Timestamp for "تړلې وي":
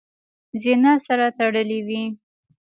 1.37-2.03